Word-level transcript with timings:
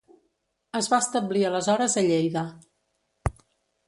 Es 0.77 0.87
va 0.93 0.99
establir 1.03 1.43
aleshores 1.49 1.97
a 2.03 2.05
Lleida. 2.07 2.45